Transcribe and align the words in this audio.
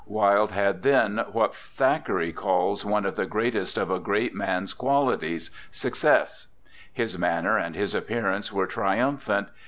Wilde 0.07 0.49
had 0.49 0.81
then 0.81 1.23
what 1.31 1.53
Thackeray 1.55 2.33
calls 2.33 2.83
'one 2.83 3.05
of 3.05 3.15
the 3.15 3.27
greatest 3.27 3.77
of 3.77 3.91
a 3.91 3.99
great 3.99 4.33
man's 4.33 4.73
qualities' 4.73 5.51
success. 5.71 6.47
His 6.91 7.19
manner 7.19 7.55
and 7.59 7.75
his 7.75 7.93
appearance 7.93 8.51
were 8.51 8.65
triumphant. 8.65 9.49